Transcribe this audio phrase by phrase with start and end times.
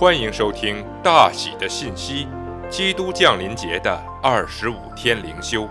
[0.00, 2.28] 欢迎收听大喜的信息，
[2.70, 5.68] 基督降临节的二十五天灵修。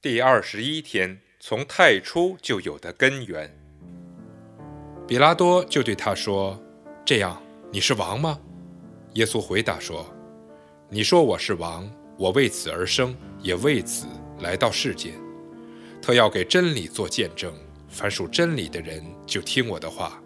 [0.00, 3.54] 第二十一天，从太初就有的根源。
[5.06, 6.58] 比拉多就对他说
[7.04, 7.38] ：“这样，
[7.70, 8.40] 你是王吗？”
[9.12, 10.06] 耶稣回答说
[10.88, 11.86] ：“你说我是王。”
[12.18, 14.06] 我为此而生，也为此
[14.40, 15.14] 来到世间，
[16.02, 17.54] 特要给真理做见证。
[17.88, 20.20] 凡属真理的人，就听我的话。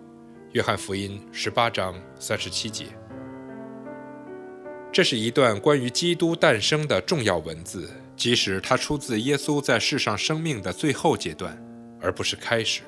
[0.52, 2.86] 约翰福音十八章三十七节。
[4.90, 11.62] 这是一段关于基督诞生的重要文字，即使它出自耶稣在世上生命的最后阶段，
[12.00, 12.80] 而不是开始。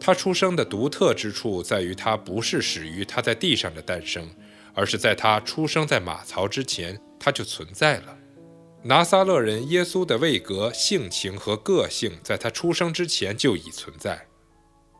[0.00, 4.28] 他出生的独特之处在于，他不是始于他在地上的诞生，
[4.74, 7.00] 而是在他出生在马槽之前。
[7.20, 8.16] 他就存在了。
[8.84, 14.24] 拿撒勒人耶稣的位格、性情和个性，在他出生之前就已存在。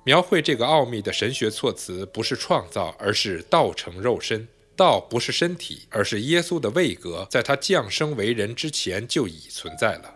[0.04, 4.46] 描绘这个奥秘的神学措辞，不是创造，而是道成肉身。
[4.74, 10.12] 道不是身体，而是耶稣的位格，在他降生为人之前就已存在了。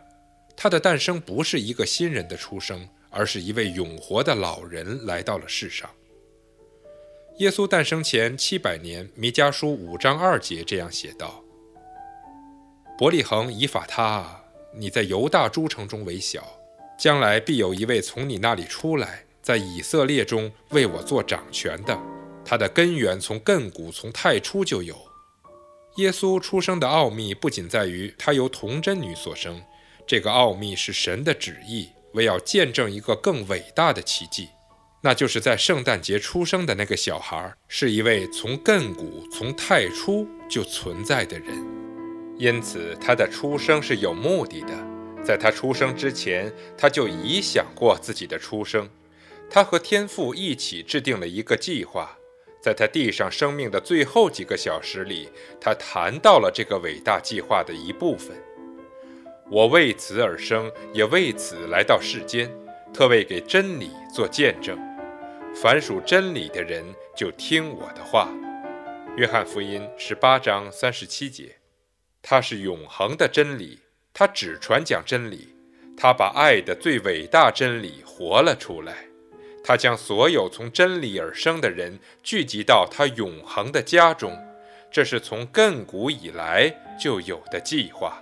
[0.57, 5.89] 他的诞生不是一个新人的出生，而是一位永活的老人来到了世上。
[7.43, 11.43] 耶稣诞生前七百年，弥迦书五章二节这样写道。
[12.97, 14.45] 伯利恒以法他，
[14.77, 16.47] 你在犹大诸城中为小，
[16.97, 21.99] 将来必有一位从你那里出来，在以色列中为我做掌权的。
[22.45, 24.97] 他的根源从亘古从太初就有。
[25.97, 29.61] 耶稣出生的奥秘不仅在于他由童贞女所生，
[30.07, 34.49] 这个奥秘是神的旨意，为要见证一个更伟大的奇迹，
[35.05, 41.49] 那就是在圣诞节出生的那个小孩是一位从亘古从太初就存在的人。
[42.39, 44.69] 因此，他的出生是有目的的。
[45.25, 48.89] 在他出生之前，他就已想过自己的出生。
[49.51, 52.17] 他和天父一起制定了一个计划。
[52.61, 55.29] 在他地上生命的最后几个小时里，
[55.61, 58.37] 他谈到了这个伟大计划的一部分。
[59.51, 62.49] 我为此而生，也为此来到世间，
[62.95, 64.79] 特为给真理做见证。
[65.55, 66.83] 凡属真理的人，
[67.15, 68.29] 就听我的话。
[69.17, 71.57] 约翰福音十八章三十七节。
[72.23, 73.81] 他是永恒的真理，
[74.15, 75.55] 他只传讲真理，
[75.97, 79.07] 他把爱的最伟大真理活了出来，
[79.63, 84.37] 他将所有从真理而生的人聚集到他永恒的家中，
[84.91, 88.22] 这是从亘古以来就有的计划。